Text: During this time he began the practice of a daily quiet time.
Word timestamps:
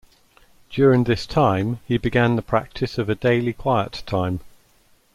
During 0.71 1.03
this 1.03 1.27
time 1.27 1.79
he 1.85 1.99
began 1.99 2.35
the 2.35 2.41
practice 2.41 2.97
of 2.97 3.07
a 3.07 3.13
daily 3.13 3.53
quiet 3.53 4.01
time. 4.07 4.39